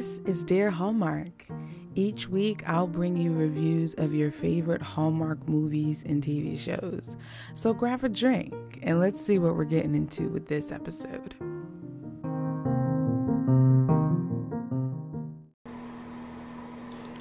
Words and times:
This 0.00 0.18
is 0.24 0.42
Dear 0.44 0.70
Hallmark. 0.70 1.44
Each 1.94 2.26
week, 2.26 2.66
I'll 2.66 2.86
bring 2.86 3.18
you 3.18 3.34
reviews 3.34 3.92
of 3.92 4.14
your 4.14 4.30
favorite 4.30 4.80
Hallmark 4.80 5.46
movies 5.46 6.04
and 6.06 6.22
TV 6.22 6.58
shows. 6.58 7.18
So 7.54 7.74
grab 7.74 8.02
a 8.02 8.08
drink 8.08 8.78
and 8.82 8.98
let's 8.98 9.20
see 9.20 9.38
what 9.38 9.56
we're 9.56 9.64
getting 9.64 9.94
into 9.94 10.30
with 10.30 10.48
this 10.48 10.72
episode. 10.72 11.34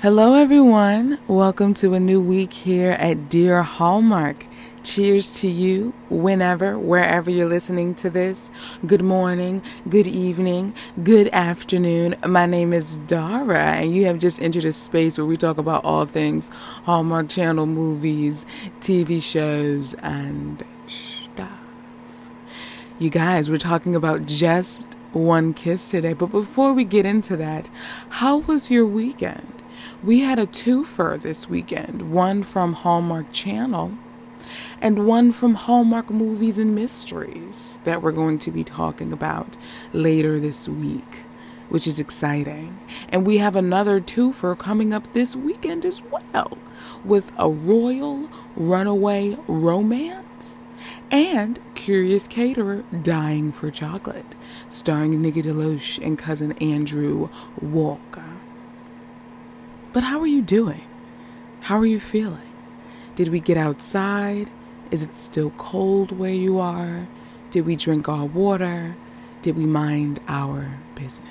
Hello, 0.02 0.36
everyone. 0.36 1.20
Welcome 1.28 1.74
to 1.74 1.94
a 1.94 2.00
new 2.00 2.22
week 2.22 2.54
here 2.54 2.92
at 2.92 3.28
Dear 3.28 3.64
Hallmark. 3.64 4.46
Cheers 4.82 5.42
to 5.42 5.50
you 5.50 5.94
whenever, 6.10 6.80
wherever 6.80 7.30
you're 7.30 7.50
listening 7.50 7.96
to 7.96 8.10
this. 8.10 8.50
Good 8.86 9.02
morning, 9.02 9.62
good 9.90 10.08
evening, 10.08 10.74
good 11.04 11.28
afternoon. 11.34 12.16
My 12.26 12.46
name 12.46 12.72
is 12.72 13.00
Dara, 13.00 13.60
and 13.60 13.94
you 13.94 14.06
have 14.06 14.20
just 14.20 14.42
entered 14.42 14.64
a 14.64 14.72
space 14.72 15.18
where 15.18 15.28
we 15.28 15.36
talk 15.36 15.58
about 15.58 15.84
all 15.84 16.06
things 16.06 16.48
Hallmark 16.86 17.28
Channel 17.28 17.66
movies, 17.66 18.46
TV 18.80 19.22
shows, 19.22 19.96
and 19.96 20.64
stuff. 20.88 22.32
You 23.00 23.10
guys, 23.10 23.50
we're 23.50 23.58
talking 23.58 23.96
about 23.96 24.28
just 24.28 24.96
one 25.12 25.54
kiss 25.54 25.92
today. 25.92 26.14
But 26.14 26.28
before 26.28 26.72
we 26.72 26.86
get 26.86 27.06
into 27.06 27.36
that, 27.36 27.70
how 28.08 28.38
was 28.38 28.72
your 28.72 28.86
weekend? 28.86 29.59
We 30.02 30.22
had 30.22 30.40
a 30.40 30.48
twofer 30.48 31.22
this 31.22 31.50
weekend 31.50 32.14
one 32.14 32.42
from 32.44 32.72
Hallmark 32.72 33.34
Channel 33.34 33.98
and 34.80 35.06
one 35.06 35.34
from 35.34 35.56
Hallmark 35.56 36.10
Movies 36.10 36.58
and 36.58 36.74
Mysteries 36.74 37.82
that 37.84 38.02
we're 38.02 38.14
going 38.14 38.40
to 38.40 38.52
be 38.52 38.64
talking 38.64 39.12
about 39.12 39.58
later 39.92 40.40
this 40.40 40.70
week, 40.70 41.24
which 41.68 41.86
is 41.86 42.00
exciting. 42.00 42.80
And 43.10 43.28
we 43.28 43.40
have 43.40 43.58
another 43.58 44.00
twofer 44.00 44.58
coming 44.58 44.94
up 44.94 45.12
this 45.12 45.36
weekend 45.36 45.84
as 45.84 46.02
well 46.02 46.58
with 47.04 47.34
a 47.38 47.50
royal 47.50 48.30
runaway 48.56 49.38
romance 49.50 50.64
and 51.12 51.60
Curious 51.76 52.26
Caterer 52.26 52.86
Dying 53.04 53.52
for 53.52 53.70
Chocolate, 53.70 54.36
starring 54.70 55.22
Nikki 55.22 55.42
DeLoach 55.42 56.02
and 56.02 56.18
cousin 56.18 56.54
Andrew 56.54 57.28
Walker. 57.62 58.29
But 59.92 60.04
how 60.04 60.20
are 60.20 60.28
you 60.28 60.42
doing? 60.42 60.84
How 61.62 61.78
are 61.80 61.86
you 61.86 62.00
feeling? 62.00 62.54
Did 63.16 63.30
we 63.30 63.40
get 63.40 63.58
outside? 63.58 64.52
Is 64.92 65.04
it 65.04 65.18
still 65.18 65.50
cold 65.58 66.12
where 66.12 66.32
you 66.32 66.60
are? 66.60 67.08
Did 67.52 67.66
we 67.66 67.76
drink 67.76 68.08
our 68.08 68.26
water? 68.26 68.96
Did 69.42 69.56
we 69.56 69.66
mind 69.66 70.20
our 70.28 70.80
business? 70.96 71.30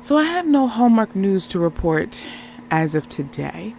So 0.00 0.18
I 0.18 0.24
have 0.24 0.46
no 0.46 0.66
Hallmark 0.66 1.14
news 1.14 1.46
to 1.48 1.60
report 1.60 2.24
as 2.70 2.96
of 2.96 3.08
today. 3.08 3.76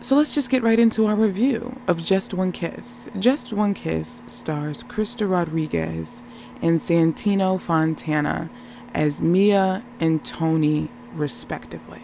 So 0.00 0.16
let's 0.16 0.34
just 0.34 0.50
get 0.50 0.62
right 0.62 0.80
into 0.80 1.06
our 1.06 1.14
review 1.14 1.78
of 1.86 2.02
Just 2.02 2.32
One 2.32 2.50
Kiss. 2.50 3.06
Just 3.18 3.52
One 3.52 3.74
Kiss 3.74 4.22
stars 4.26 4.82
Krysta 4.84 5.30
Rodriguez 5.30 6.22
and 6.62 6.80
Santino 6.80 7.60
Fontana 7.60 8.50
as 8.94 9.20
Mia 9.20 9.84
and 10.00 10.24
Tony 10.24 10.88
respectively. 11.12 12.02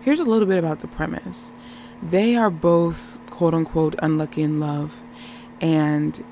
Here's 0.00 0.20
a 0.20 0.24
little 0.24 0.46
bit 0.46 0.58
about 0.58 0.80
the 0.80 0.88
premise 0.88 1.52
they 2.02 2.36
are 2.36 2.50
both 2.50 3.18
quote 3.30 3.54
unquote 3.54 3.96
unlucky 4.00 4.42
in 4.42 4.60
love, 4.60 5.02
and 5.60 6.24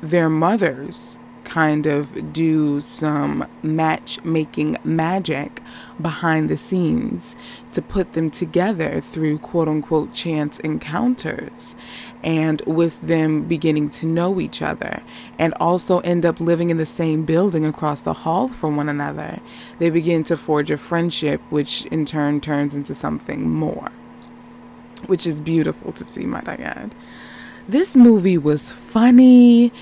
their 0.00 0.28
mothers 0.28 1.18
kind 1.52 1.86
of 1.86 2.32
do 2.32 2.80
some 2.80 3.46
matchmaking 3.62 4.74
magic 4.84 5.60
behind 6.00 6.48
the 6.48 6.56
scenes 6.56 7.36
to 7.70 7.82
put 7.82 8.14
them 8.14 8.30
together 8.30 9.02
through 9.02 9.36
quote 9.36 9.68
unquote 9.68 10.14
chance 10.14 10.58
encounters 10.60 11.76
and 12.24 12.62
with 12.66 12.98
them 13.02 13.42
beginning 13.42 13.86
to 13.90 14.06
know 14.06 14.40
each 14.40 14.62
other 14.62 15.02
and 15.38 15.52
also 15.60 15.98
end 15.98 16.24
up 16.24 16.40
living 16.40 16.70
in 16.70 16.78
the 16.78 16.86
same 16.86 17.22
building 17.22 17.66
across 17.66 18.00
the 18.00 18.14
hall 18.14 18.48
from 18.48 18.74
one 18.74 18.88
another. 18.88 19.38
They 19.78 19.90
begin 19.90 20.24
to 20.24 20.38
forge 20.38 20.70
a 20.70 20.78
friendship, 20.78 21.42
which 21.50 21.84
in 21.86 22.06
turn 22.06 22.40
turns 22.40 22.74
into 22.74 22.94
something 22.94 23.50
more, 23.50 23.90
which 25.04 25.26
is 25.26 25.38
beautiful 25.42 25.92
to 25.92 26.04
see, 26.06 26.24
might 26.24 26.48
I 26.48 26.54
add. 26.54 26.94
This 27.68 27.94
movie 27.94 28.38
was 28.38 28.72
funny. 28.72 29.72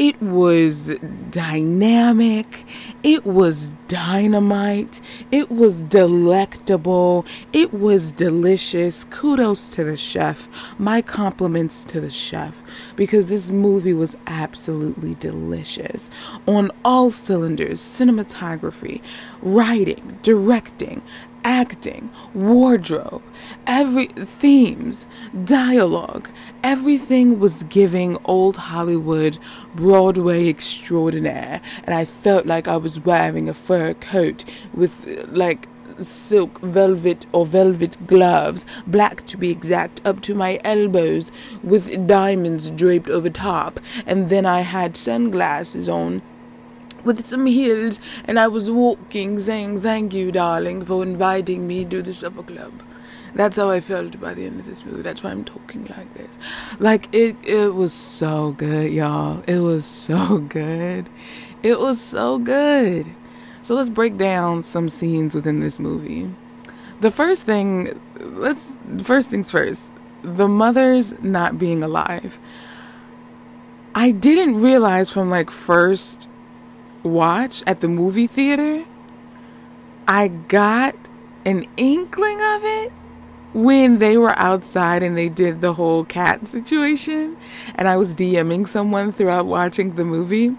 It 0.00 0.22
was 0.22 0.94
dynamic. 1.30 2.64
It 3.02 3.26
was 3.26 3.70
dynamite. 3.88 5.00
It 5.32 5.50
was 5.50 5.82
delectable. 5.82 7.26
It 7.52 7.74
was 7.74 8.12
delicious. 8.12 9.02
Kudos 9.10 9.68
to 9.70 9.82
the 9.82 9.96
chef. 9.96 10.48
My 10.78 11.02
compliments 11.02 11.84
to 11.86 12.00
the 12.00 12.10
chef 12.10 12.62
because 12.94 13.26
this 13.26 13.50
movie 13.50 13.92
was 13.92 14.16
absolutely 14.28 15.16
delicious 15.16 16.10
on 16.46 16.70
all 16.84 17.10
cylinders 17.10 17.80
cinematography, 17.80 19.02
writing, 19.42 20.20
directing, 20.22 21.02
acting, 21.44 22.10
wardrobe, 22.34 23.22
every 23.66 24.06
themes, 24.08 25.06
dialogue, 25.44 26.28
everything 26.62 27.38
was 27.38 27.62
giving 27.64 28.16
old 28.24 28.56
Hollywood 28.56 29.38
Broadway 29.74 30.48
extraordinaire, 30.48 31.60
and 31.84 31.94
I 31.94 32.04
felt 32.04 32.46
like 32.46 32.68
I 32.68 32.76
was 32.76 33.00
wearing 33.00 33.48
a 33.48 33.54
fur 33.54 33.94
coat 33.94 34.44
with 34.74 35.26
like 35.28 35.68
silk 36.00 36.60
velvet 36.60 37.26
or 37.32 37.44
velvet 37.46 37.96
gloves, 38.06 38.64
black 38.86 39.26
to 39.26 39.36
be 39.36 39.50
exact, 39.50 40.00
up 40.06 40.20
to 40.22 40.34
my 40.34 40.60
elbows, 40.64 41.32
with 41.62 42.06
diamonds 42.06 42.70
draped 42.70 43.08
over 43.08 43.30
top, 43.30 43.80
and 44.06 44.28
then 44.28 44.46
I 44.46 44.60
had 44.60 44.96
sunglasses 44.96 45.88
on 45.88 46.22
with 47.04 47.24
some 47.24 47.46
heels, 47.46 48.00
and 48.24 48.38
I 48.38 48.48
was 48.48 48.70
walking, 48.70 49.38
saying, 49.40 49.80
Thank 49.80 50.14
you, 50.14 50.32
darling, 50.32 50.84
for 50.84 51.02
inviting 51.02 51.66
me 51.66 51.84
to 51.86 52.02
the 52.02 52.12
supper 52.12 52.42
club. 52.42 52.82
That's 53.34 53.56
how 53.56 53.70
I 53.70 53.80
felt 53.80 54.20
by 54.20 54.34
the 54.34 54.46
end 54.46 54.60
of 54.60 54.66
this 54.66 54.84
movie. 54.84 55.02
That's 55.02 55.22
why 55.22 55.30
I'm 55.30 55.44
talking 55.44 55.86
like 55.96 56.12
this. 56.14 56.36
Like 56.78 57.08
it 57.14 57.36
it 57.44 57.74
was 57.74 57.92
so 57.92 58.52
good, 58.52 58.92
y'all. 58.92 59.42
It 59.46 59.60
was 59.60 59.84
so 59.84 60.38
good. 60.58 61.08
It 61.62 61.78
was 61.78 62.00
so 62.00 62.38
good. 62.38 63.14
So 63.62 63.74
let's 63.74 63.90
break 63.90 64.16
down 64.16 64.62
some 64.62 64.88
scenes 64.88 65.34
within 65.34 65.60
this 65.60 65.78
movie. 65.78 66.34
The 67.00 67.10
first 67.10 67.44
thing, 67.44 68.00
let's 68.18 68.76
first 69.02 69.30
things 69.30 69.50
first. 69.50 69.92
The 70.22 70.48
mother's 70.48 71.12
not 71.22 71.58
being 71.58 71.82
alive. 71.82 72.38
I 73.94 74.10
didn't 74.10 74.60
realize 74.60 75.10
from 75.10 75.30
like 75.30 75.50
first 75.50 76.28
watch 77.02 77.62
at 77.66 77.80
the 77.80 77.88
movie 77.88 78.26
theater, 78.26 78.84
I 80.06 80.28
got 80.28 80.94
an 81.44 81.66
inkling 81.76 82.40
of 82.40 82.64
it 82.64 82.92
when 83.54 83.98
they 83.98 84.16
were 84.16 84.38
outside 84.38 85.02
and 85.02 85.16
they 85.16 85.28
did 85.28 85.60
the 85.60 85.74
whole 85.74 86.04
cat 86.04 86.46
situation. 86.46 87.36
And 87.74 87.88
I 87.88 87.96
was 87.96 88.14
DMing 88.14 88.68
someone 88.68 89.12
throughout 89.12 89.46
watching 89.46 89.94
the 89.94 90.04
movie 90.04 90.56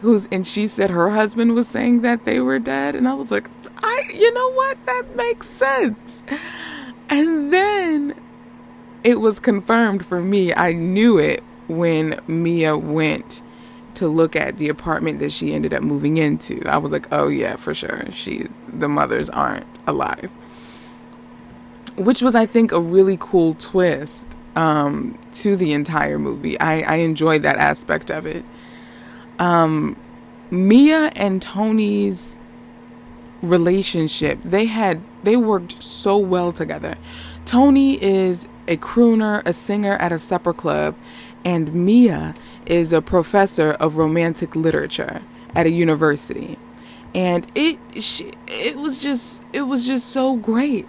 who's 0.00 0.26
and 0.32 0.46
she 0.46 0.66
said 0.66 0.90
her 0.90 1.10
husband 1.10 1.54
was 1.54 1.68
saying 1.68 2.00
that 2.00 2.24
they 2.24 2.40
were 2.40 2.58
dead 2.58 2.96
and 2.96 3.06
I 3.06 3.14
was 3.14 3.30
like, 3.30 3.48
I 3.82 4.10
you 4.12 4.32
know 4.32 4.52
what? 4.52 4.84
That 4.86 5.14
makes 5.14 5.48
sense. 5.48 6.22
And 7.08 7.52
then 7.52 8.14
it 9.02 9.20
was 9.20 9.40
confirmed 9.40 10.06
for 10.06 10.20
me. 10.20 10.54
I 10.54 10.72
knew 10.72 11.18
it 11.18 11.42
when 11.68 12.20
Mia 12.26 12.76
went 12.76 13.42
to 14.00 14.08
look 14.08 14.34
at 14.34 14.56
the 14.56 14.68
apartment 14.68 15.18
that 15.18 15.30
she 15.30 15.52
ended 15.52 15.74
up 15.74 15.82
moving 15.82 16.16
into. 16.16 16.62
I 16.66 16.78
was 16.78 16.90
like, 16.90 17.06
"Oh 17.12 17.28
yeah, 17.28 17.56
for 17.56 17.74
sure. 17.74 18.10
She 18.12 18.48
the 18.66 18.88
mothers 18.88 19.28
aren't 19.28 19.66
alive." 19.86 20.30
Which 21.96 22.22
was 22.22 22.34
I 22.34 22.46
think 22.46 22.72
a 22.72 22.80
really 22.80 23.18
cool 23.20 23.52
twist 23.54 24.26
um, 24.56 25.18
to 25.34 25.54
the 25.54 25.74
entire 25.74 26.18
movie. 26.18 26.58
I, 26.58 26.80
I 26.80 26.96
enjoyed 26.96 27.42
that 27.42 27.56
aspect 27.56 28.10
of 28.10 28.24
it. 28.24 28.42
Um, 29.38 29.96
Mia 30.50 31.12
and 31.14 31.42
Tony's 31.42 32.36
relationship, 33.42 34.40
they 34.42 34.64
had 34.64 35.02
they 35.22 35.36
worked 35.36 35.82
so 35.82 36.16
well 36.16 36.52
together. 36.52 36.96
Tony 37.44 38.02
is 38.02 38.48
a 38.66 38.78
crooner, 38.78 39.42
a 39.44 39.52
singer 39.52 39.96
at 39.96 40.10
a 40.10 40.18
supper 40.18 40.54
club, 40.54 40.96
and 41.44 41.74
Mia 41.74 42.34
is 42.70 42.92
a 42.92 43.02
professor 43.02 43.72
of 43.72 43.96
romantic 43.96 44.54
literature 44.54 45.22
at 45.54 45.66
a 45.66 45.70
university. 45.70 46.56
And 47.12 47.50
it 47.56 47.78
it 48.46 48.76
was 48.76 49.02
just 49.02 49.42
it 49.52 49.62
was 49.62 49.86
just 49.86 50.08
so 50.08 50.36
great. 50.36 50.86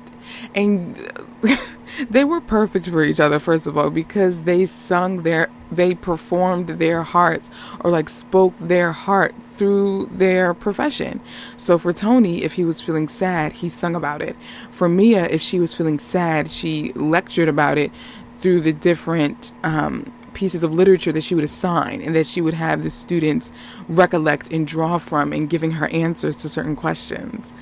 And 0.53 0.95
they 2.09 2.23
were 2.23 2.39
perfect 2.39 2.87
for 2.87 3.03
each 3.03 3.19
other 3.19 3.39
first 3.39 3.65
of 3.65 3.75
all 3.75 3.89
because 3.89 4.43
they 4.43 4.65
sung 4.65 5.23
their 5.23 5.49
they 5.71 5.95
performed 5.95 6.67
their 6.67 7.01
hearts 7.01 7.49
or 7.79 7.89
like 7.89 8.09
spoke 8.09 8.53
their 8.59 8.91
heart 8.91 9.33
through 9.41 10.05
their 10.11 10.53
profession. 10.53 11.19
So 11.57 11.79
for 11.79 11.91
Tony, 11.93 12.43
if 12.43 12.53
he 12.53 12.63
was 12.63 12.79
feeling 12.79 13.07
sad, 13.07 13.53
he 13.53 13.69
sung 13.69 13.95
about 13.95 14.21
it. 14.21 14.35
For 14.69 14.87
Mia, 14.87 15.25
if 15.25 15.41
she 15.41 15.59
was 15.59 15.73
feeling 15.73 15.97
sad, 15.97 16.51
she 16.51 16.91
lectured 16.93 17.47
about 17.47 17.79
it 17.79 17.91
through 18.29 18.61
the 18.61 18.73
different 18.73 19.51
um, 19.63 20.11
pieces 20.33 20.63
of 20.63 20.73
literature 20.73 21.11
that 21.11 21.23
she 21.23 21.35
would 21.35 21.43
assign 21.43 22.01
and 22.01 22.15
that 22.15 22.25
she 22.25 22.41
would 22.41 22.53
have 22.53 22.83
the 22.83 22.89
students 22.89 23.51
recollect 23.87 24.51
and 24.51 24.65
draw 24.65 24.97
from 24.97 25.33
in 25.33 25.47
giving 25.47 25.71
her 25.71 25.87
answers 25.89 26.35
to 26.37 26.49
certain 26.49 26.75
questions. 26.75 27.53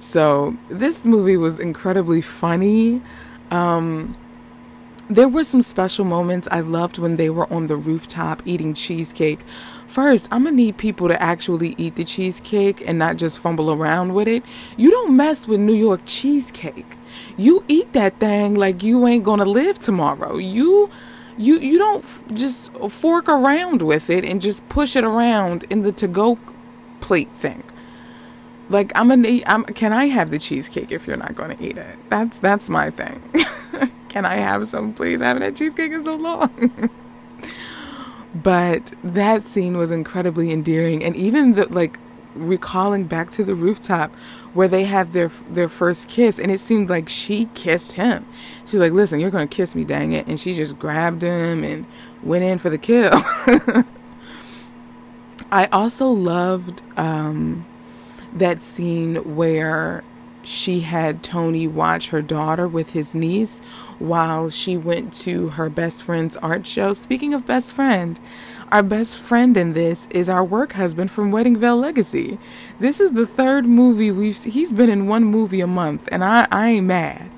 So 0.00 0.56
this 0.68 1.06
movie 1.06 1.36
was 1.36 1.58
incredibly 1.58 2.22
funny. 2.22 3.02
Um, 3.50 4.16
there 5.08 5.28
were 5.28 5.44
some 5.44 5.62
special 5.62 6.04
moments 6.04 6.48
I 6.50 6.60
loved 6.60 6.98
when 6.98 7.14
they 7.14 7.30
were 7.30 7.50
on 7.52 7.66
the 7.66 7.76
rooftop 7.76 8.42
eating 8.44 8.74
cheesecake. 8.74 9.40
First, 9.86 10.26
I'm 10.32 10.44
gonna 10.44 10.56
need 10.56 10.78
people 10.78 11.06
to 11.06 11.22
actually 11.22 11.76
eat 11.78 11.94
the 11.94 12.04
cheesecake 12.04 12.82
and 12.86 12.98
not 12.98 13.16
just 13.16 13.38
fumble 13.38 13.70
around 13.70 14.14
with 14.14 14.26
it. 14.26 14.42
You 14.76 14.90
don't 14.90 15.16
mess 15.16 15.46
with 15.46 15.60
New 15.60 15.74
York 15.74 16.00
cheesecake. 16.04 16.96
You 17.36 17.64
eat 17.68 17.92
that 17.92 18.18
thing 18.18 18.56
like 18.56 18.82
you 18.82 19.06
ain't 19.06 19.22
gonna 19.22 19.44
live 19.44 19.78
tomorrow. 19.78 20.38
You 20.38 20.90
you 21.38 21.58
you 21.58 21.78
don't 21.78 22.34
just 22.34 22.72
fork 22.90 23.28
around 23.28 23.82
with 23.82 24.10
it 24.10 24.24
and 24.24 24.40
just 24.40 24.68
push 24.68 24.96
it 24.96 25.04
around 25.04 25.64
in 25.70 25.82
the 25.82 25.92
to 25.92 26.08
go 26.08 26.38
plate 27.00 27.30
thing. 27.32 27.62
Like 28.68 28.92
I'm 28.94 29.08
gonna 29.08 29.40
I'm 29.46 29.64
can 29.64 29.92
I 29.92 30.06
have 30.06 30.30
the 30.30 30.38
cheesecake 30.38 30.90
if 30.90 31.06
you're 31.06 31.16
not 31.16 31.34
gonna 31.34 31.56
eat 31.60 31.78
it? 31.78 31.98
That's 32.10 32.38
that's 32.38 32.68
my 32.68 32.90
thing. 32.90 33.22
can 34.08 34.24
I 34.24 34.36
have 34.36 34.66
some 34.66 34.92
please? 34.92 35.20
I 35.20 35.26
haven't 35.26 35.42
had 35.42 35.56
cheesecake 35.56 35.92
in 35.92 36.04
so 36.04 36.16
long. 36.16 36.90
but 38.34 38.92
that 39.04 39.42
scene 39.42 39.76
was 39.76 39.90
incredibly 39.90 40.50
endearing 40.50 41.04
and 41.04 41.14
even 41.16 41.52
the 41.52 41.66
like 41.72 41.98
recalling 42.36 43.04
back 43.04 43.30
to 43.30 43.44
the 43.44 43.54
rooftop 43.54 44.14
where 44.54 44.68
they 44.68 44.84
have 44.84 45.12
their 45.12 45.28
their 45.50 45.68
first 45.68 46.08
kiss 46.08 46.38
and 46.38 46.50
it 46.50 46.60
seemed 46.60 46.88
like 46.88 47.08
she 47.08 47.46
kissed 47.54 47.92
him. 47.94 48.26
She's 48.64 48.80
like, 48.80 48.92
"Listen, 48.92 49.20
you're 49.20 49.30
to 49.30 49.46
kiss 49.46 49.74
me, 49.74 49.84
dang 49.84 50.12
it." 50.12 50.26
And 50.26 50.38
she 50.38 50.54
just 50.54 50.78
grabbed 50.78 51.22
him 51.22 51.64
and 51.64 51.86
went 52.22 52.44
in 52.44 52.58
for 52.58 52.70
the 52.70 52.78
kill. 52.78 53.12
I 55.50 55.66
also 55.66 56.08
loved 56.10 56.82
um, 56.96 57.66
that 58.32 58.62
scene 58.62 59.36
where 59.36 60.04
she 60.46 60.80
had 60.80 61.24
Tony 61.24 61.66
watch 61.66 62.10
her 62.10 62.22
daughter 62.22 62.68
with 62.68 62.92
his 62.92 63.14
niece 63.14 63.58
while 63.98 64.48
she 64.48 64.76
went 64.76 65.12
to 65.12 65.48
her 65.48 65.68
best 65.68 66.04
friend's 66.04 66.36
art 66.36 66.66
show. 66.66 66.92
Speaking 66.92 67.34
of 67.34 67.46
best 67.46 67.72
friend, 67.72 68.20
our 68.70 68.82
best 68.82 69.18
friend 69.18 69.56
in 69.56 69.72
this 69.72 70.06
is 70.10 70.28
our 70.28 70.44
work 70.44 70.74
husband 70.74 71.10
from 71.10 71.32
Wedding 71.32 71.56
Veil 71.56 71.76
Legacy. 71.76 72.38
This 72.78 73.00
is 73.00 73.12
the 73.12 73.26
third 73.26 73.66
movie 73.66 74.12
we've 74.12 74.40
he's 74.42 74.72
been 74.72 74.88
in 74.90 75.08
one 75.08 75.24
movie 75.24 75.60
a 75.60 75.66
month 75.66 76.08
and 76.12 76.22
I 76.22 76.46
I 76.52 76.68
ain't 76.68 76.86
mad. 76.86 77.30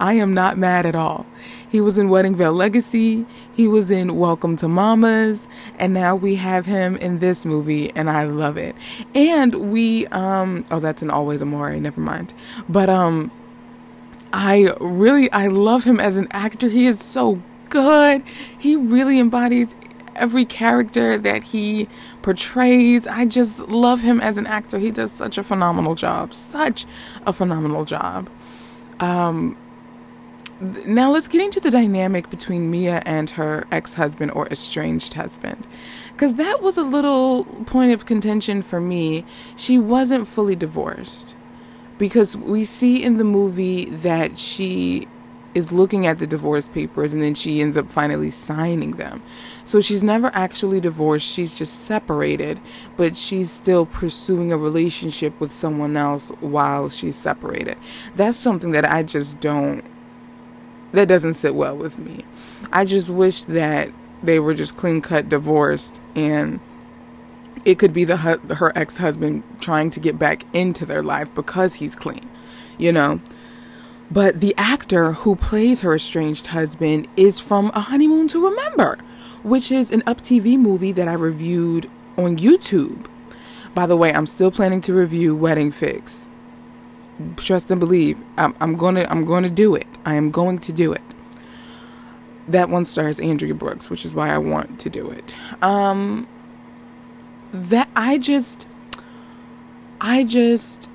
I 0.00 0.14
am 0.14 0.34
not 0.34 0.58
mad 0.58 0.86
at 0.86 0.94
all. 0.94 1.26
He 1.68 1.80
was 1.80 1.98
in 1.98 2.08
Wedding 2.08 2.34
Veil 2.34 2.52
Legacy, 2.52 3.26
he 3.52 3.66
was 3.66 3.90
in 3.90 4.16
Welcome 4.16 4.56
to 4.56 4.68
Mamas, 4.68 5.48
and 5.78 5.92
now 5.92 6.14
we 6.14 6.36
have 6.36 6.66
him 6.66 6.96
in 6.96 7.18
this 7.18 7.44
movie, 7.44 7.90
and 7.96 8.10
I 8.10 8.24
love 8.24 8.56
it. 8.56 8.76
And 9.14 9.72
we, 9.72 10.06
um, 10.08 10.64
oh, 10.70 10.80
that's 10.80 11.02
an 11.02 11.10
Always 11.10 11.42
Amore, 11.42 11.74
never 11.76 12.00
mind. 12.00 12.34
But, 12.68 12.88
um, 12.88 13.30
I 14.32 14.74
really, 14.80 15.30
I 15.30 15.46
love 15.46 15.84
him 15.84 16.00
as 16.00 16.16
an 16.16 16.26
actor. 16.32 16.68
He 16.68 16.86
is 16.86 17.00
so 17.00 17.40
good. 17.68 18.24
He 18.58 18.74
really 18.74 19.20
embodies 19.20 19.74
every 20.16 20.44
character 20.44 21.18
that 21.18 21.44
he 21.44 21.88
portrays. 22.22 23.06
I 23.06 23.26
just 23.26 23.68
love 23.68 24.00
him 24.00 24.20
as 24.20 24.36
an 24.36 24.46
actor. 24.46 24.78
He 24.78 24.90
does 24.90 25.12
such 25.12 25.38
a 25.38 25.44
phenomenal 25.44 25.94
job. 25.94 26.34
Such 26.34 26.86
a 27.26 27.32
phenomenal 27.32 27.84
job. 27.84 28.28
Um, 29.00 29.56
now 30.60 31.10
let's 31.10 31.28
get 31.28 31.40
into 31.40 31.60
the 31.60 31.70
dynamic 31.70 32.30
between 32.30 32.70
Mia 32.70 33.02
and 33.04 33.30
her 33.30 33.66
ex-husband 33.70 34.30
or 34.32 34.48
estranged 34.48 35.14
husband. 35.14 35.66
Cuz 36.16 36.34
that 36.34 36.62
was 36.62 36.76
a 36.76 36.82
little 36.82 37.44
point 37.66 37.92
of 37.92 38.06
contention 38.06 38.62
for 38.62 38.80
me. 38.80 39.24
She 39.56 39.78
wasn't 39.78 40.28
fully 40.28 40.56
divorced. 40.56 41.36
Because 41.96 42.36
we 42.36 42.64
see 42.64 43.02
in 43.02 43.18
the 43.18 43.24
movie 43.24 43.84
that 43.84 44.36
she 44.36 45.06
is 45.54 45.70
looking 45.70 46.06
at 46.06 46.18
the 46.18 46.26
divorce 46.26 46.68
papers 46.68 47.14
and 47.14 47.22
then 47.22 47.34
she 47.34 47.60
ends 47.60 47.76
up 47.76 47.90
finally 47.90 48.30
signing 48.30 48.92
them. 48.92 49.22
So 49.64 49.80
she's 49.80 50.02
never 50.02 50.30
actually 50.34 50.80
divorced, 50.80 51.32
she's 51.32 51.54
just 51.54 51.84
separated, 51.84 52.60
but 52.96 53.16
she's 53.16 53.50
still 53.50 53.86
pursuing 53.86 54.52
a 54.52 54.58
relationship 54.58 55.38
with 55.40 55.52
someone 55.52 55.96
else 55.96 56.30
while 56.40 56.88
she's 56.88 57.16
separated. 57.16 57.78
That's 58.16 58.36
something 58.36 58.72
that 58.72 58.84
I 58.84 59.04
just 59.04 59.40
don't 59.40 59.84
that 60.94 61.08
doesn't 61.08 61.34
sit 61.34 61.54
well 61.54 61.76
with 61.76 61.98
me. 61.98 62.24
I 62.72 62.84
just 62.84 63.10
wish 63.10 63.42
that 63.42 63.90
they 64.22 64.38
were 64.40 64.54
just 64.54 64.76
clean 64.76 65.00
cut 65.00 65.28
divorced 65.28 66.00
and 66.14 66.60
it 67.64 67.78
could 67.78 67.92
be 67.92 68.04
the 68.04 68.16
her 68.16 68.72
ex-husband 68.76 69.42
trying 69.60 69.90
to 69.90 70.00
get 70.00 70.18
back 70.18 70.44
into 70.52 70.84
their 70.84 71.02
life 71.02 71.34
because 71.34 71.74
he's 71.74 71.94
clean, 71.94 72.28
you 72.78 72.92
know. 72.92 73.20
But 74.10 74.40
the 74.40 74.54
actor 74.58 75.12
who 75.12 75.34
plays 75.34 75.80
her 75.80 75.94
estranged 75.94 76.48
husband 76.48 77.08
is 77.16 77.40
from 77.40 77.70
A 77.74 77.80
Honeymoon 77.80 78.28
to 78.28 78.48
Remember, 78.48 78.98
which 79.42 79.72
is 79.72 79.90
an 79.90 80.02
Up 80.06 80.20
TV 80.20 80.58
movie 80.58 80.92
that 80.92 81.08
I 81.08 81.14
reviewed 81.14 81.90
on 82.16 82.36
YouTube. 82.36 83.06
By 83.74 83.86
the 83.86 83.96
way, 83.96 84.12
I'm 84.12 84.26
still 84.26 84.50
planning 84.50 84.82
to 84.82 84.94
review 84.94 85.34
Wedding 85.34 85.72
Fix 85.72 86.28
trust 87.36 87.70
and 87.70 87.80
believe. 87.80 88.22
I'm, 88.36 88.54
I'm 88.60 88.76
gonna 88.76 89.06
I'm 89.08 89.24
gonna 89.24 89.50
do 89.50 89.74
it. 89.74 89.86
I 90.04 90.14
am 90.14 90.30
going 90.30 90.58
to 90.60 90.72
do 90.72 90.92
it. 90.92 91.02
That 92.46 92.68
one 92.68 92.84
stars 92.84 93.20
Andrea 93.20 93.54
Brooks, 93.54 93.88
which 93.88 94.04
is 94.04 94.14
why 94.14 94.30
I 94.30 94.38
want 94.38 94.78
to 94.80 94.90
do 94.90 95.10
it. 95.10 95.34
Um, 95.62 96.26
that 97.52 97.88
I 97.96 98.18
just, 98.18 98.68
I 100.00 100.24
just, 100.24 100.90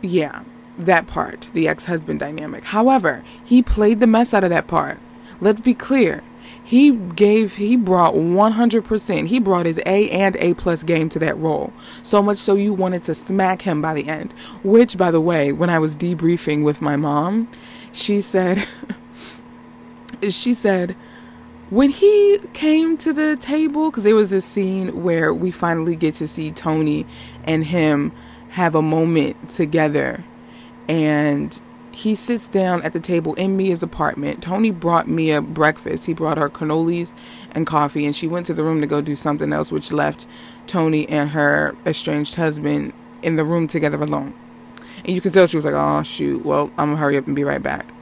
yeah, 0.00 0.44
that 0.78 1.06
part, 1.06 1.50
the 1.52 1.68
ex-husband 1.68 2.20
dynamic. 2.20 2.64
However, 2.64 3.22
he 3.44 3.62
played 3.62 4.00
the 4.00 4.06
mess 4.06 4.32
out 4.32 4.44
of 4.44 4.50
that 4.50 4.66
part. 4.66 4.98
Let's 5.40 5.60
be 5.60 5.74
clear. 5.74 6.22
He 6.68 6.90
gave, 6.90 7.54
he 7.54 7.76
brought 7.76 8.12
100%. 8.12 9.26
He 9.26 9.40
brought 9.40 9.64
his 9.64 9.80
A 9.86 10.10
and 10.10 10.36
A 10.36 10.52
plus 10.52 10.82
game 10.82 11.08
to 11.08 11.18
that 11.18 11.38
role. 11.38 11.72
So 12.02 12.20
much 12.20 12.36
so 12.36 12.56
you 12.56 12.74
wanted 12.74 13.04
to 13.04 13.14
smack 13.14 13.62
him 13.62 13.80
by 13.80 13.94
the 13.94 14.06
end. 14.06 14.34
Which, 14.62 14.98
by 14.98 15.10
the 15.10 15.18
way, 15.18 15.50
when 15.50 15.70
I 15.70 15.78
was 15.78 15.96
debriefing 15.96 16.64
with 16.64 16.82
my 16.82 16.94
mom, 16.94 17.50
she 17.90 18.20
said, 18.20 18.68
she 20.28 20.52
said, 20.52 20.94
when 21.70 21.88
he 21.88 22.38
came 22.52 22.98
to 22.98 23.14
the 23.14 23.38
table, 23.40 23.90
because 23.90 24.02
there 24.02 24.14
was 24.14 24.28
this 24.28 24.44
scene 24.44 25.02
where 25.02 25.32
we 25.32 25.50
finally 25.50 25.96
get 25.96 26.16
to 26.16 26.28
see 26.28 26.50
Tony 26.50 27.06
and 27.44 27.64
him 27.64 28.12
have 28.50 28.74
a 28.74 28.82
moment 28.82 29.48
together. 29.48 30.22
And 30.86 31.58
he 31.98 32.14
sits 32.14 32.46
down 32.46 32.80
at 32.82 32.92
the 32.92 33.00
table 33.00 33.34
in 33.34 33.56
Mia's 33.56 33.82
apartment. 33.82 34.40
Tony 34.40 34.70
brought 34.70 35.08
Mia 35.08 35.42
breakfast. 35.42 36.06
He 36.06 36.14
brought 36.14 36.38
her 36.38 36.48
cannolis 36.48 37.12
and 37.50 37.66
coffee, 37.66 38.06
and 38.06 38.14
she 38.14 38.28
went 38.28 38.46
to 38.46 38.54
the 38.54 38.62
room 38.62 38.80
to 38.80 38.86
go 38.86 39.00
do 39.00 39.16
something 39.16 39.52
else, 39.52 39.72
which 39.72 39.90
left 39.90 40.24
Tony 40.68 41.08
and 41.08 41.30
her 41.30 41.74
estranged 41.84 42.36
husband 42.36 42.92
in 43.22 43.34
the 43.34 43.44
room 43.44 43.66
together 43.66 44.00
alone. 44.00 44.32
And 44.98 45.08
you 45.08 45.20
can 45.20 45.32
tell 45.32 45.48
she 45.48 45.56
was 45.56 45.64
like, 45.64 45.74
oh, 45.74 46.04
shoot, 46.04 46.46
well, 46.46 46.70
I'm 46.78 46.90
gonna 46.90 46.98
hurry 46.98 47.16
up 47.16 47.26
and 47.26 47.34
be 47.34 47.42
right 47.42 47.62
back. 47.62 47.92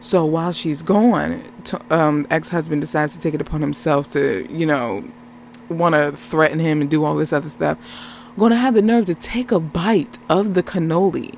So 0.00 0.24
while 0.24 0.50
she's 0.50 0.82
gone, 0.82 1.44
um, 1.90 2.26
ex 2.30 2.48
husband 2.48 2.80
decides 2.80 3.12
to 3.12 3.20
take 3.20 3.34
it 3.34 3.40
upon 3.40 3.60
himself 3.60 4.08
to, 4.08 4.52
you 4.52 4.66
know, 4.66 5.04
want 5.68 5.94
to 5.94 6.10
threaten 6.10 6.58
him 6.58 6.80
and 6.80 6.90
do 6.90 7.04
all 7.04 7.14
this 7.14 7.32
other 7.32 7.48
stuff. 7.48 7.78
To 8.36 8.56
have 8.56 8.74
the 8.74 8.82
nerve 8.82 9.04
to 9.06 9.14
take 9.14 9.52
a 9.52 9.60
bite 9.60 10.18
of 10.28 10.54
the 10.54 10.62
cannoli 10.64 11.36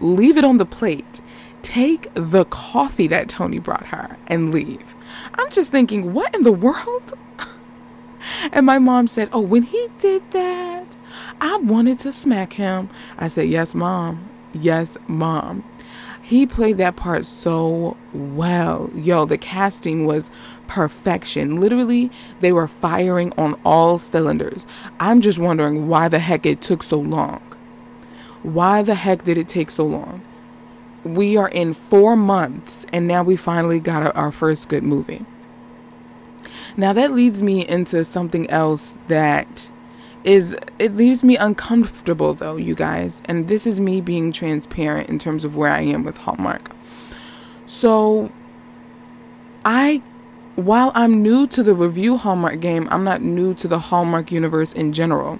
leave 0.00 0.36
it 0.36 0.44
on 0.44 0.58
the 0.58 0.66
plate, 0.66 1.20
take 1.62 2.08
the 2.14 2.44
coffee 2.46 3.06
that 3.08 3.28
Tony 3.28 3.58
brought 3.58 3.86
her, 3.86 4.16
and 4.26 4.52
leave. 4.52 4.94
I'm 5.34 5.50
just 5.50 5.70
thinking, 5.70 6.12
what 6.12 6.34
in 6.34 6.42
the 6.42 6.52
world? 6.52 7.14
and 8.52 8.66
my 8.66 8.78
mom 8.78 9.06
said, 9.06 9.28
Oh, 9.32 9.40
when 9.40 9.62
he 9.64 9.88
did 9.98 10.30
that, 10.32 10.96
I 11.40 11.56
wanted 11.58 11.98
to 12.00 12.12
smack 12.12 12.54
him. 12.54 12.90
I 13.18 13.28
said, 13.28 13.48
Yes, 13.48 13.74
mom. 13.74 14.28
Yes, 14.52 14.96
mom. 15.06 15.64
He 16.22 16.46
played 16.46 16.76
that 16.76 16.96
part 16.96 17.24
so 17.24 17.96
well. 18.12 18.90
Yo, 18.94 19.24
the 19.24 19.38
casting 19.38 20.04
was 20.04 20.30
perfection. 20.66 21.56
Literally, 21.58 22.10
they 22.40 22.52
were 22.52 22.68
firing 22.68 23.32
on 23.38 23.58
all 23.64 23.98
cylinders. 23.98 24.66
I'm 25.00 25.22
just 25.22 25.38
wondering 25.38 25.88
why 25.88 26.08
the 26.08 26.18
heck 26.18 26.44
it 26.44 26.60
took 26.60 26.82
so 26.82 26.98
long. 26.98 27.40
Why 28.54 28.82
the 28.82 28.94
heck 28.94 29.24
did 29.24 29.38
it 29.38 29.48
take 29.48 29.70
so 29.70 29.84
long? 29.84 30.22
we 31.04 31.36
are 31.36 31.48
in 31.48 31.72
four 31.72 32.16
months, 32.16 32.86
and 32.92 33.06
now 33.06 33.22
we 33.22 33.36
finally 33.36 33.80
got 33.80 34.14
our 34.16 34.32
first 34.32 34.68
good 34.68 34.82
movie. 34.82 35.24
Now, 36.76 36.92
that 36.92 37.12
leads 37.12 37.42
me 37.42 37.66
into 37.66 38.04
something 38.04 38.48
else 38.50 38.94
that 39.08 39.70
is 40.24 40.56
it 40.80 40.96
leaves 40.96 41.22
me 41.22 41.36
uncomfortable 41.36 42.34
though 42.34 42.56
you 42.56 42.74
guys 42.74 43.22
and 43.26 43.46
this 43.46 43.68
is 43.68 43.78
me 43.78 44.00
being 44.00 44.32
transparent 44.32 45.08
in 45.08 45.16
terms 45.16 45.44
of 45.44 45.54
where 45.54 45.70
I 45.70 45.82
am 45.82 46.02
with 46.02 46.16
Hallmark. 46.18 46.72
So 47.66 48.32
I 49.64 50.02
while 50.56 50.90
I'm 50.96 51.22
new 51.22 51.46
to 51.46 51.62
the 51.62 51.72
review 51.72 52.16
Hallmark 52.16 52.58
game, 52.58 52.88
I'm 52.90 53.04
not 53.04 53.22
new 53.22 53.54
to 53.54 53.68
the 53.68 53.78
Hallmark 53.78 54.32
universe 54.32 54.72
in 54.72 54.92
general. 54.92 55.38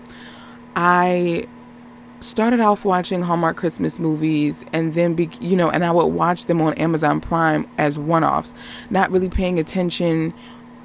I 0.76 1.48
started 2.20 2.60
off 2.60 2.84
watching 2.84 3.22
Hallmark 3.22 3.56
Christmas 3.56 3.98
movies 3.98 4.64
and 4.72 4.94
then 4.94 5.14
be, 5.14 5.30
you 5.40 5.56
know, 5.56 5.70
and 5.70 5.84
I 5.84 5.90
would 5.90 6.06
watch 6.06 6.46
them 6.46 6.60
on 6.60 6.74
Amazon 6.74 7.20
Prime 7.20 7.66
as 7.78 7.98
one-offs, 7.98 8.54
not 8.90 9.10
really 9.10 9.28
paying 9.28 9.58
attention 9.58 10.34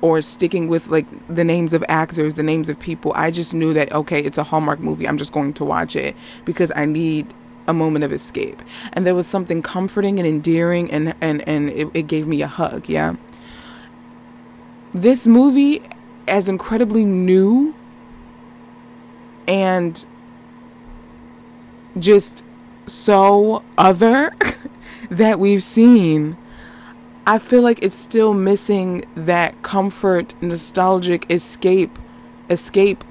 or 0.02 0.22
sticking 0.22 0.68
with 0.68 0.90
like 0.90 1.08
the 1.34 1.44
names 1.44 1.74
of 1.74 1.84
actors, 1.88 2.36
the 2.36 2.44
names 2.44 2.70
of 2.70 2.78
people. 2.80 3.13
I 3.16 3.32
just 3.32 3.54
knew 3.54 3.74
that 3.74 3.92
okay, 3.94 4.20
it's 4.20 4.38
a 4.38 4.44
Hallmark 4.44 4.80
movie. 4.80 5.08
I'm 5.08 5.18
just 5.18 5.32
going 5.32 5.54
to 5.54 5.66
watch 5.66 5.96
it 5.96 6.16
because 6.46 6.72
I 6.75 6.86
need 6.86 7.34
a 7.68 7.74
moment 7.74 8.04
of 8.04 8.12
escape. 8.12 8.62
And 8.92 9.06
there 9.06 9.16
was 9.16 9.28
something 9.28 9.62
comforting 9.62 10.20
and 10.20 10.28
endearing 10.28 10.92
and 10.92 11.16
and 11.22 11.48
and 11.48 11.70
it, 11.70 11.88
it 11.94 12.08
gave 12.08 12.28
me 12.28 12.42
a 12.42 12.48
hug, 12.48 12.90
yeah. 12.90 13.16
This 14.92 15.25
movie 15.25 15.82
as 16.28 16.48
incredibly 16.48 17.06
new 17.06 17.74
and 19.48 20.06
just 21.98 22.44
so 22.86 23.64
other 23.78 24.36
that 25.10 25.40
we've 25.40 25.64
seen, 25.64 26.38
I 27.26 27.38
feel 27.38 27.62
like 27.62 27.80
it's 27.82 27.96
still 27.96 28.34
missing 28.34 29.06
that 29.16 29.62
comfort, 29.62 30.34
nostalgic 30.42 31.30
escape, 31.32 31.98
escape 32.50 33.04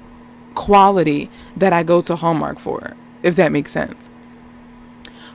quality 0.53 1.29
that 1.57 1.73
I 1.73 1.83
go 1.83 2.01
to 2.01 2.15
Hallmark 2.15 2.59
for, 2.59 2.95
if 3.23 3.35
that 3.37 3.51
makes 3.51 3.71
sense. 3.71 4.09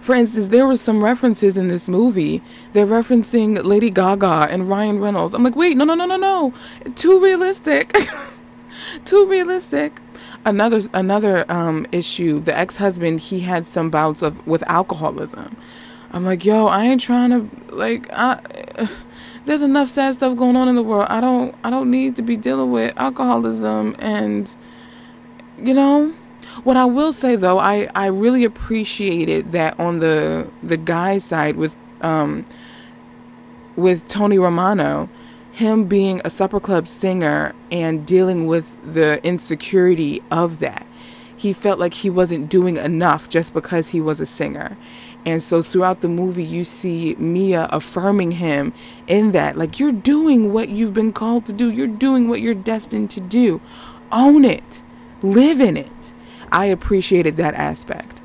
For 0.01 0.15
instance, 0.15 0.49
there 0.49 0.67
were 0.67 0.77
some 0.77 1.03
references 1.03 1.57
in 1.57 1.69
this 1.69 1.89
movie. 1.89 2.41
They're 2.73 2.87
referencing 2.87 3.63
Lady 3.65 3.91
Gaga 3.91 4.47
and 4.51 4.69
Ryan 4.69 5.01
Reynolds. 5.01 5.35
I'm 5.35 5.43
like, 5.43 5.57
wait, 5.57 5.77
no, 5.77 5.85
no, 5.85 5.95
no, 5.95 6.07
no, 6.07 6.17
no. 6.17 6.55
Too 6.95 7.21
realistic. 7.21 7.95
Too 9.05 9.27
realistic 9.27 10.01
another 10.45 10.81
another 10.93 11.51
um, 11.51 11.87
issue. 11.93 12.41
The 12.41 12.57
ex 12.57 12.77
husband 12.77 13.21
he 13.21 13.41
had 13.41 13.67
some 13.67 13.91
bouts 13.91 14.23
of 14.23 14.47
with 14.47 14.63
alcoholism. 14.69 15.57
I'm 16.11 16.25
like, 16.25 16.45
yo, 16.45 16.67
I 16.67 16.85
ain't 16.87 17.01
trying 17.01 17.31
to 17.31 17.75
like. 17.75 18.09
I, 18.13 18.41
there's 19.45 19.63
enough 19.63 19.89
sad 19.89 20.15
stuff 20.15 20.37
going 20.37 20.57
on 20.57 20.69
in 20.69 20.75
the 20.75 20.83
world. 20.83 21.07
I 21.09 21.21
don't 21.21 21.55
I 21.65 21.71
don't 21.71 21.91
need 21.91 22.17
to 22.17 22.23
be 22.23 22.37
dealing 22.37 22.71
with 22.71 22.97
alcoholism 22.97 23.97
and 23.99 24.55
you 25.59 25.75
know. 25.75 26.15
What 26.65 26.77
I 26.77 26.87
will 26.87 27.13
say 27.13 27.37
though, 27.37 27.59
I 27.59 27.89
I 27.95 28.07
really 28.07 28.43
appreciated 28.45 29.53
that 29.53 29.79
on 29.79 30.01
the 30.01 30.51
the 30.63 30.77
guy 30.77 31.19
side 31.19 31.57
with 31.57 31.77
um 32.01 32.45
with 33.77 34.09
Tony 34.09 34.39
Romano 34.39 35.09
him 35.59 35.87
being 35.87 36.21
a 36.25 36.31
supper 36.31 36.61
club 36.61 36.87
singer 36.87 37.53
and 37.73 38.07
dealing 38.07 38.47
with 38.47 38.77
the 38.95 39.21
insecurity 39.27 40.23
of 40.31 40.61
that. 40.61 40.87
He 41.37 41.53
felt 41.53 41.81
like 41.81 41.95
he 41.95 42.09
wasn't 42.09 42.49
doing 42.49 42.77
enough 42.77 43.29
just 43.29 43.53
because 43.53 43.89
he 43.89 44.01
was 44.01 44.21
a 44.21 44.27
singer. 44.27 44.77
And 45.27 45.43
so 45.43 45.61
throughout 45.63 46.01
the 46.01 46.09
movie, 46.09 46.45
you 46.45 46.63
see 46.63 47.17
Mia 47.17 47.69
affirming 47.73 48.33
him 48.33 48.73
in 49.09 49.33
that. 49.33 49.59
Like, 49.59 49.81
you're 49.81 49.91
doing 49.91 50.53
what 50.53 50.69
you've 50.69 50.95
been 50.95 51.13
called 51.13 51.45
to 51.47 51.53
do, 51.53 51.69
you're 51.73 51.89
doing 51.89 52.29
what 52.29 52.41
you're 52.41 52.55
destined 52.55 53.11
to 53.11 53.21
do. 53.21 53.61
Own 54.13 54.45
it, 54.45 54.85
live 55.23 55.61
in 55.61 55.77
it. 55.77 56.15
I 56.53 56.67
appreciated 56.67 57.37
that 57.39 57.55
aspect. 57.55 58.23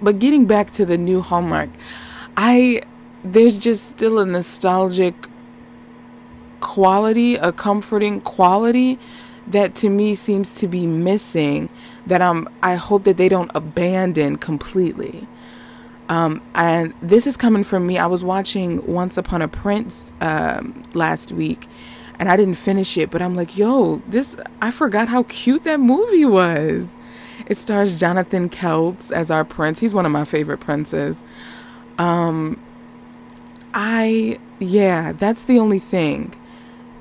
But 0.00 0.20
getting 0.20 0.46
back 0.46 0.70
to 0.74 0.86
the 0.86 0.96
new 0.96 1.20
Hallmark, 1.20 1.70
I 2.36 2.82
there's 3.24 3.58
just 3.58 3.90
still 3.90 4.20
a 4.20 4.24
nostalgic 4.24 5.28
quality, 6.60 7.36
a 7.36 7.52
comforting 7.52 8.20
quality 8.20 8.98
that 9.46 9.74
to 9.76 9.88
me 9.88 10.14
seems 10.14 10.52
to 10.52 10.68
be 10.68 10.86
missing 10.86 11.68
that 12.06 12.20
I'm 12.22 12.48
I 12.62 12.74
hope 12.74 13.04
that 13.04 13.16
they 13.16 13.28
don't 13.28 13.50
abandon 13.54 14.36
completely. 14.36 15.26
Um, 16.08 16.40
and 16.54 16.94
this 17.02 17.26
is 17.26 17.36
coming 17.36 17.64
from 17.64 17.86
me. 17.86 17.98
I 17.98 18.06
was 18.06 18.24
watching 18.24 18.86
Once 18.86 19.18
Upon 19.18 19.42
a 19.42 19.48
Prince 19.48 20.12
um, 20.22 20.82
last 20.94 21.32
week, 21.32 21.68
and 22.18 22.30
I 22.30 22.36
didn't 22.36 22.54
finish 22.54 22.96
it, 22.96 23.10
but 23.10 23.20
I'm 23.20 23.34
like, 23.34 23.58
yo, 23.58 23.96
this 24.06 24.36
I 24.60 24.70
forgot 24.70 25.08
how 25.08 25.24
cute 25.24 25.64
that 25.64 25.80
movie 25.80 26.24
was. 26.24 26.94
It 27.46 27.56
stars 27.56 27.98
Jonathan 27.98 28.48
Keltz 28.48 29.12
as 29.12 29.30
our 29.30 29.44
prince. 29.44 29.80
He's 29.80 29.94
one 29.94 30.04
of 30.06 30.12
my 30.12 30.24
favorite 30.24 30.58
princes. 30.58 31.24
Um, 31.98 32.60
I 33.74 34.38
yeah, 34.58 35.12
that's 35.12 35.44
the 35.44 35.58
only 35.58 35.78
thing 35.78 36.34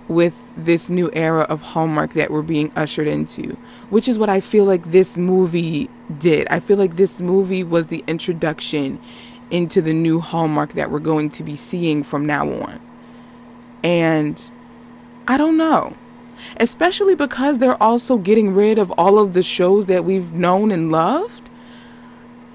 with 0.08 0.52
this 0.56 0.90
new 0.90 1.10
era 1.14 1.42
of 1.44 1.62
Hallmark 1.62 2.14
that 2.14 2.32
we're 2.32 2.42
being 2.42 2.72
ushered 2.76 3.08
into, 3.08 3.58
which 3.90 4.08
is 4.08 4.18
what 4.18 4.30
I 4.30 4.40
feel 4.40 4.66
like 4.66 4.86
this 4.86 5.18
movie 5.18 5.90
did. 6.18 6.48
I 6.50 6.60
feel 6.60 6.78
like 6.78 6.96
this 6.96 7.22
movie 7.22 7.64
was 7.64 7.88
the 7.88 8.04
introduction 8.08 9.00
into 9.52 9.82
the 9.82 9.94
new 9.94 10.20
Hallmark 10.20 10.74
that 10.74 10.92
we're 10.92 11.00
going 11.00 11.30
to 11.32 11.44
be 11.44 11.56
seeing 11.56 12.04
from 12.04 12.26
now 12.26 12.50
on. 12.50 12.80
And 13.84 14.52
I 15.28 15.38
don't 15.38 15.58
know. 15.58 15.96
Especially 16.58 17.16
because 17.16 17.58
they're 17.58 17.82
also 17.82 18.18
getting 18.18 18.54
rid 18.54 18.78
of 18.78 18.92
all 18.92 19.18
of 19.18 19.34
the 19.34 19.42
shows 19.42 19.88
that 19.88 20.06
we've 20.06 20.34
known 20.34 20.72
and 20.72 20.92
loved. 20.92 21.50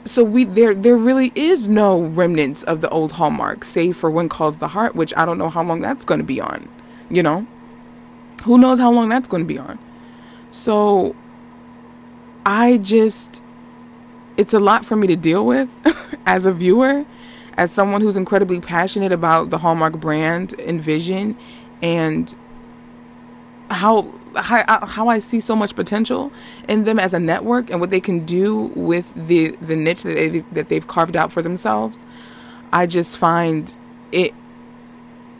So 0.04 0.22
we 0.24 0.44
there 0.44 0.74
there 0.74 0.96
really 0.96 1.32
is 1.34 1.68
no 1.68 2.00
remnants 2.00 2.62
of 2.64 2.80
the 2.80 2.88
old 2.90 3.12
Hallmark, 3.12 3.64
save 3.64 3.96
for 3.96 4.10
When 4.10 4.28
Calls 4.28 4.58
the 4.58 4.68
Heart, 4.68 4.94
which 4.94 5.12
I 5.16 5.24
don't 5.24 5.38
know 5.38 5.48
how 5.48 5.62
long 5.62 5.80
that's 5.80 6.04
going 6.04 6.18
to 6.18 6.26
be 6.26 6.40
on 6.40 6.68
you 7.12 7.22
know? 7.22 7.46
Who 8.44 8.58
knows 8.58 8.80
how 8.80 8.90
long 8.90 9.08
that's 9.10 9.28
going 9.28 9.44
to 9.44 9.46
be 9.46 9.58
on? 9.58 9.78
So 10.50 11.14
I 12.44 12.78
just, 12.78 13.42
it's 14.36 14.52
a 14.52 14.58
lot 14.58 14.84
for 14.84 14.96
me 14.96 15.06
to 15.06 15.16
deal 15.16 15.46
with 15.46 15.70
as 16.26 16.46
a 16.46 16.52
viewer, 16.52 17.04
as 17.56 17.70
someone 17.70 18.00
who's 18.00 18.16
incredibly 18.16 18.60
passionate 18.60 19.12
about 19.12 19.50
the 19.50 19.58
Hallmark 19.58 20.00
brand 20.00 20.54
and 20.58 20.80
vision 20.80 21.36
and 21.82 22.34
how 23.70 24.12
how 24.36 24.64
how 24.86 25.08
I 25.08 25.18
see 25.18 25.40
so 25.40 25.54
much 25.54 25.74
potential 25.74 26.32
in 26.68 26.84
them 26.84 26.98
as 26.98 27.14
a 27.14 27.18
network 27.18 27.70
and 27.70 27.80
what 27.80 27.90
they 27.90 28.00
can 28.00 28.24
do 28.24 28.70
with 28.74 29.14
the 29.14 29.56
the 29.60 29.76
niche 29.76 30.02
that 30.02 30.14
they 30.14 30.40
that 30.52 30.68
they've 30.68 30.86
carved 30.86 31.16
out 31.16 31.32
for 31.32 31.42
themselves. 31.42 32.02
I 32.72 32.86
just 32.86 33.18
find 33.18 33.74
it 34.10 34.34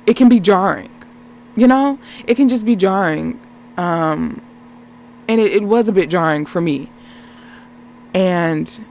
it 0.06 0.16
can 0.16 0.28
be 0.28 0.40
jarring 0.40 0.90
you 1.56 1.66
know, 1.66 1.98
it 2.26 2.36
can 2.36 2.48
just 2.48 2.64
be 2.64 2.76
jarring. 2.76 3.40
Um, 3.76 4.42
and 5.28 5.40
it, 5.40 5.52
it 5.52 5.62
was 5.64 5.88
a 5.88 5.92
bit 5.92 6.10
jarring 6.10 6.46
for 6.46 6.60
me. 6.60 6.90
And 8.14 8.84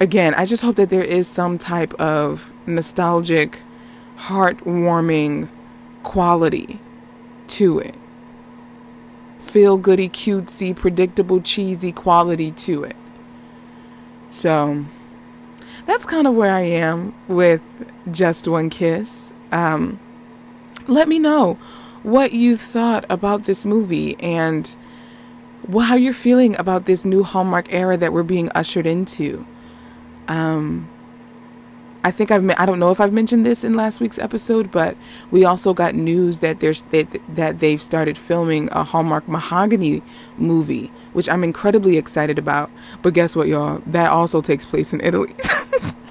again, 0.00 0.34
I 0.34 0.44
just 0.44 0.62
hope 0.62 0.76
that 0.76 0.90
there 0.90 1.02
is 1.02 1.28
some 1.28 1.58
type 1.58 1.94
of 1.94 2.54
nostalgic, 2.66 3.62
heartwarming 4.16 5.48
quality 6.02 6.80
to 7.48 7.78
it. 7.78 7.94
Feel 9.40 9.76
goody, 9.76 10.08
cutesy, 10.08 10.74
predictable, 10.74 11.40
cheesy 11.40 11.92
quality 11.92 12.50
to 12.52 12.84
it. 12.84 12.96
So 14.30 14.86
that's 15.84 16.06
kind 16.06 16.26
of 16.26 16.34
where 16.34 16.54
I 16.54 16.60
am 16.60 17.14
with 17.28 17.60
Just 18.10 18.48
One 18.48 18.70
Kiss. 18.70 19.32
Um, 19.50 20.00
let 20.88 21.08
me 21.08 21.18
know 21.18 21.54
what 22.02 22.32
you 22.32 22.56
thought 22.56 23.04
about 23.08 23.44
this 23.44 23.64
movie 23.64 24.16
and 24.20 24.74
how 25.80 25.96
you're 25.96 26.12
feeling 26.12 26.56
about 26.58 26.86
this 26.86 27.04
new 27.04 27.22
Hallmark 27.22 27.72
era 27.72 27.96
that 27.96 28.12
we're 28.12 28.22
being 28.22 28.50
ushered 28.54 28.86
into. 28.86 29.46
Um, 30.28 30.88
I 32.04 32.10
think 32.10 32.32
I've 32.32 32.48
I 32.58 32.66
don't 32.66 32.80
know 32.80 32.90
if 32.90 33.00
I've 33.00 33.12
mentioned 33.12 33.46
this 33.46 33.62
in 33.62 33.74
last 33.74 34.00
week's 34.00 34.18
episode, 34.18 34.72
but 34.72 34.96
we 35.30 35.44
also 35.44 35.72
got 35.72 35.94
news 35.94 36.40
that 36.40 36.58
there's 36.58 36.82
that, 36.90 37.06
that 37.28 37.60
they've 37.60 37.80
started 37.80 38.18
filming 38.18 38.68
a 38.72 38.82
Hallmark 38.82 39.28
Mahogany 39.28 40.02
movie, 40.36 40.90
which 41.12 41.28
I'm 41.28 41.44
incredibly 41.44 41.96
excited 41.96 42.38
about. 42.38 42.70
But 43.02 43.14
guess 43.14 43.36
what, 43.36 43.46
y'all? 43.46 43.82
That 43.86 44.10
also 44.10 44.40
takes 44.40 44.66
place 44.66 44.92
in 44.92 45.00
Italy. 45.00 45.34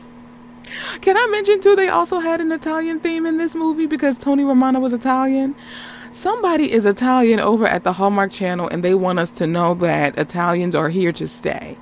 Can 1.01 1.17
I 1.17 1.27
mention 1.31 1.61
too? 1.61 1.75
They 1.75 1.89
also 1.89 2.19
had 2.19 2.41
an 2.41 2.51
Italian 2.51 2.99
theme 2.99 3.25
in 3.25 3.37
this 3.37 3.55
movie 3.55 3.85
because 3.85 4.17
Tony 4.17 4.43
Romano 4.43 4.79
was 4.79 4.93
Italian. 4.93 5.55
Somebody 6.11 6.71
is 6.71 6.85
Italian 6.85 7.39
over 7.39 7.65
at 7.65 7.83
the 7.83 7.93
Hallmark 7.93 8.31
Channel, 8.31 8.67
and 8.69 8.83
they 8.83 8.93
want 8.93 9.19
us 9.19 9.31
to 9.31 9.47
know 9.47 9.73
that 9.75 10.17
Italians 10.17 10.75
are 10.75 10.89
here 10.89 11.11
to 11.13 11.27
stay. 11.27 11.77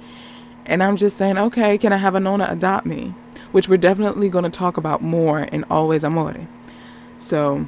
And 0.65 0.83
I'm 0.83 0.97
just 0.97 1.17
saying, 1.17 1.37
okay, 1.37 1.77
can 1.79 1.91
I 1.91 1.97
have 1.97 2.13
a 2.13 2.19
Nona 2.19 2.47
adopt 2.49 2.85
me? 2.85 3.15
which 3.51 3.67
we're 3.67 3.77
definitely 3.77 4.29
going 4.29 4.43
to 4.43 4.49
talk 4.49 4.77
about 4.77 5.01
more 5.01 5.41
in 5.41 5.63
Always 5.65 6.03
Amore. 6.03 6.47
So, 7.17 7.67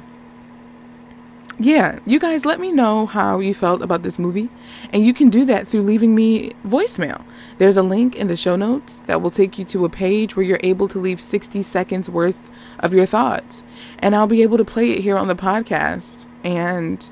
yeah, 1.58 1.98
you 2.06 2.18
guys 2.18 2.44
let 2.44 2.60
me 2.60 2.72
know 2.72 3.06
how 3.06 3.38
you 3.38 3.54
felt 3.54 3.82
about 3.82 4.02
this 4.02 4.18
movie. 4.18 4.48
And 4.92 5.04
you 5.04 5.12
can 5.12 5.28
do 5.28 5.44
that 5.44 5.68
through 5.68 5.82
leaving 5.82 6.14
me 6.14 6.50
voicemail. 6.66 7.24
There's 7.58 7.76
a 7.76 7.82
link 7.82 8.16
in 8.16 8.26
the 8.26 8.36
show 8.36 8.56
notes 8.56 8.98
that 9.00 9.20
will 9.20 9.30
take 9.30 9.58
you 9.58 9.64
to 9.66 9.84
a 9.84 9.88
page 9.88 10.34
where 10.34 10.44
you're 10.44 10.60
able 10.62 10.88
to 10.88 10.98
leave 10.98 11.20
60 11.20 11.62
seconds 11.62 12.08
worth 12.08 12.50
of 12.78 12.94
your 12.94 13.06
thoughts. 13.06 13.62
And 13.98 14.14
I'll 14.14 14.26
be 14.26 14.42
able 14.42 14.58
to 14.58 14.64
play 14.64 14.90
it 14.92 15.00
here 15.00 15.16
on 15.16 15.28
the 15.28 15.34
podcast. 15.34 16.26
And 16.42 17.08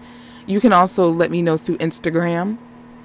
you 0.46 0.60
can 0.60 0.72
also 0.72 1.08
let 1.10 1.30
me 1.30 1.42
know 1.42 1.56
through 1.56 1.78
Instagram. 1.78 2.58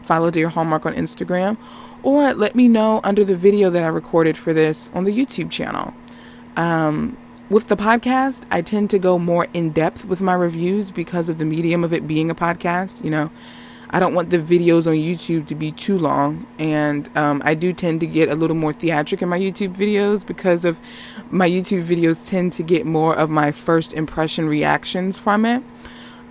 Follow 0.04 0.30
Dear 0.30 0.50
Hallmark 0.50 0.86
on 0.86 0.94
Instagram. 0.94 1.58
Or 2.02 2.34
let 2.34 2.56
me 2.56 2.68
know 2.68 3.02
under 3.04 3.24
the 3.24 3.36
video 3.36 3.70
that 3.72 3.84
I 3.84 3.88
recorded 3.88 4.38
for 4.38 4.54
this 4.54 4.90
on 4.94 5.04
the 5.04 5.12
YouTube 5.12 5.52
channel. 5.52 5.94
Um, 6.56 7.18
with 7.50 7.68
the 7.68 7.76
podcast, 7.76 8.44
I 8.50 8.62
tend 8.62 8.90
to 8.90 9.00
go 9.00 9.20
more 9.20 9.48
in 9.54 9.70
depth 9.70 10.06
with 10.06 10.22
my 10.22 10.34
reviews 10.34 10.92
because 10.92 11.30
of 11.30 11.38
the 11.38 11.46
medium 11.46 11.84
of 11.84 11.94
it 11.94 12.08
being 12.08 12.30
a 12.30 12.36
podcast. 12.36 13.04
You 13.04 13.12
know, 13.12 13.32
I 13.92 14.00
don't 14.00 14.14
want 14.14 14.32
the 14.32 14.40
videos 14.40 14.88
on 14.88 14.94
YouTube 14.94 15.48
to 15.48 15.56
be 15.56 15.72
too 15.72 15.98
long, 15.98 16.48
and 16.58 17.08
um, 17.16 17.42
I 17.46 17.54
do 17.54 17.72
tend 17.72 18.00
to 18.00 18.08
get 18.08 18.30
a 18.30 18.36
little 18.36 18.56
more 18.56 18.74
theatric 18.74 19.22
in 19.22 19.30
my 19.30 19.40
YouTube 19.40 19.76
videos 19.76 20.26
because 20.26 20.66
of 20.66 20.80
my 21.30 21.48
YouTube 21.48 21.86
videos 21.86 22.28
tend 22.28 22.52
to 22.54 22.64
get 22.64 22.86
more 22.86 23.16
of 23.16 23.30
my 23.30 23.52
first 23.52 23.94
impression 23.94 24.48
reactions 24.48 25.20
from 25.20 25.46
it. 25.46 25.64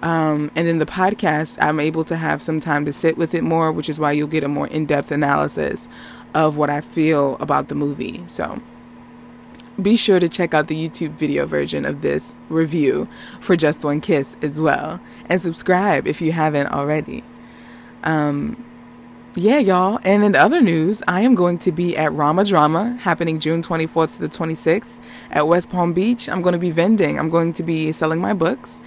Um, 0.02 0.50
and 0.54 0.66
then 0.66 0.78
the 0.78 0.86
podcast, 0.86 1.56
I'm 1.60 1.80
able 1.80 2.04
to 2.04 2.16
have 2.16 2.42
some 2.42 2.60
time 2.60 2.84
to 2.84 2.92
sit 2.92 3.16
with 3.16 3.34
it 3.34 3.42
more, 3.42 3.72
which 3.72 3.88
is 3.88 3.98
why 3.98 4.12
you'll 4.12 4.28
get 4.28 4.44
a 4.44 4.48
more 4.48 4.66
in 4.66 4.84
depth 4.84 5.10
analysis 5.10 5.88
of 6.34 6.56
what 6.56 6.68
I 6.68 6.80
feel 6.82 7.36
about 7.36 7.68
the 7.68 7.74
movie. 7.74 8.24
So 8.26 8.60
be 9.80 9.96
sure 9.96 10.20
to 10.20 10.28
check 10.28 10.54
out 10.54 10.68
the 10.68 10.76
YouTube 10.76 11.12
video 11.12 11.46
version 11.46 11.84
of 11.84 12.00
this 12.00 12.36
review 12.48 13.08
for 13.40 13.56
Just 13.56 13.84
One 13.84 14.00
Kiss 14.00 14.36
as 14.42 14.60
well. 14.60 15.00
And 15.28 15.40
subscribe 15.40 16.06
if 16.06 16.20
you 16.20 16.32
haven't 16.32 16.68
already. 16.68 17.24
Um, 18.04 18.64
yeah, 19.36 19.58
y'all. 19.58 19.98
And 20.04 20.22
in 20.22 20.36
other 20.36 20.60
news, 20.60 21.02
I 21.08 21.22
am 21.22 21.34
going 21.34 21.58
to 21.58 21.72
be 21.72 21.96
at 21.96 22.12
RomaDrama 22.12 23.00
happening 23.00 23.40
June 23.40 23.62
24th 23.62 24.16
to 24.16 24.22
the 24.22 24.28
26th 24.28 24.96
at 25.32 25.48
West 25.48 25.70
Palm 25.70 25.92
Beach. 25.92 26.28
I'm 26.28 26.40
going 26.40 26.52
to 26.52 26.58
be 26.58 26.70
vending, 26.70 27.18
I'm 27.18 27.30
going 27.30 27.52
to 27.54 27.62
be 27.62 27.90
selling 27.90 28.20
my 28.20 28.32
books. 28.32 28.80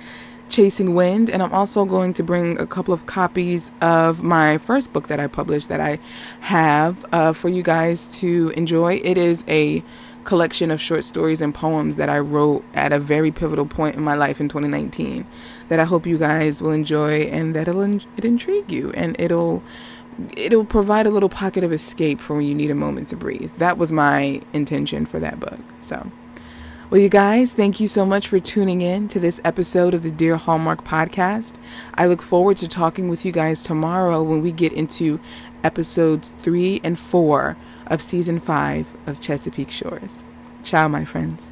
Chasing 0.50 0.96
Wind, 0.96 1.30
and 1.30 1.44
I'm 1.44 1.52
also 1.52 1.84
going 1.84 2.14
to 2.14 2.24
bring 2.24 2.58
a 2.58 2.66
couple 2.66 2.94
of 2.94 3.06
copies 3.06 3.74
of 3.82 4.24
my 4.24 4.58
first 4.58 4.94
book 4.94 5.08
that 5.08 5.20
I 5.20 5.28
published 5.28 5.68
that 5.68 5.82
I 5.82 6.00
have 6.40 7.06
uh, 7.12 7.34
for 7.34 7.50
you 7.50 7.62
guys 7.62 8.18
to 8.20 8.54
enjoy. 8.56 9.02
It 9.04 9.18
is 9.18 9.44
a 9.50 9.84
collection 10.28 10.70
of 10.70 10.82
short 10.82 11.06
stories 11.06 11.40
and 11.40 11.56
poems 11.56 11.96
that 11.96 12.10
I 12.10 12.20
wrote 12.20 12.66
at 12.74 12.92
a 12.92 13.00
very 13.00 13.32
pivotal 13.32 13.66
point 13.66 13.96
in 13.96 14.04
my 14.04 14.14
life 14.14 14.42
in 14.42 14.50
2019 14.50 15.26
that 15.70 15.80
I 15.80 15.86
hope 15.86 16.06
you 16.06 16.18
guys 16.18 16.62
will 16.62 16.74
enjoy 16.74 17.22
and 17.22 17.56
that 17.56 17.70
it'll 17.70 17.96
it 17.96 18.26
intrigue 18.26 18.70
you 18.70 18.92
and 18.92 19.16
it'll 19.20 19.64
it'll 20.36 20.66
provide 20.66 21.08
a 21.08 21.10
little 21.10 21.30
pocket 21.30 21.64
of 21.64 21.72
escape 21.72 22.20
for 22.20 22.36
when 22.36 22.46
you 22.46 22.54
need 22.54 22.70
a 22.70 22.76
moment 22.76 23.08
to 23.10 23.16
breathe. 23.16 23.52
That 23.58 23.78
was 23.78 23.94
my 23.94 24.42
intention 24.52 25.06
for 25.06 25.20
that 25.20 25.40
book. 25.40 25.60
So, 25.80 26.12
well, 26.90 27.00
you 27.00 27.08
guys, 27.08 27.54
thank 27.54 27.80
you 27.80 27.88
so 27.88 28.06
much 28.06 28.28
for 28.28 28.40
tuning 28.40 28.82
in 28.82 29.08
to 29.10 29.20
this 29.20 29.40
episode 29.46 29.94
of 29.94 30.02
the 30.02 30.12
Dear 30.12 30.36
Hallmark 30.36 30.84
podcast. 30.84 31.54
I 31.94 32.06
look 32.06 32.22
forward 32.22 32.58
to 32.58 32.68
talking 32.68 33.08
with 33.08 33.24
you 33.24 33.32
guys 33.32 33.64
tomorrow 33.64 34.22
when 34.24 34.42
we 34.42 34.52
get 34.52 34.74
into 34.74 35.22
episodes 35.64 36.34
three 36.40 36.82
and 36.84 37.00
four 37.00 37.56
of 37.90 38.02
season 38.02 38.40
five 38.40 38.96
of 39.06 39.20
Chesapeake 39.20 39.72
Shores. 39.72 40.24
Ciao, 40.64 40.88
my 40.88 41.06
friends. 41.06 41.52